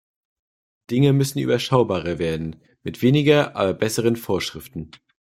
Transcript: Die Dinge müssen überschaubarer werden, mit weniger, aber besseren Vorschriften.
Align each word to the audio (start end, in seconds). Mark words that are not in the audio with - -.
Die 0.89 0.95
Dinge 0.95 1.13
müssen 1.13 1.37
überschaubarer 1.37 2.17
werden, 2.17 2.55
mit 2.81 3.03
weniger, 3.03 3.55
aber 3.55 3.75
besseren 3.75 4.15
Vorschriften. 4.15 4.89